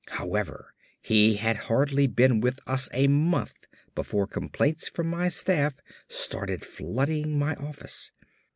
However, 0.13 0.73
he 1.03 1.35
had 1.35 1.57
hardly 1.69 2.07
been 2.07 2.39
with 2.41 2.59
us 2.65 2.89
a 2.91 3.07
month 3.07 3.67
before 3.93 4.25
complaints 4.25 4.87
from 4.89 5.05
my 5.05 5.27
staff 5.29 5.79
started 6.07 6.65
flooding 6.65 7.37
my 7.37 7.53
office. 7.57 8.09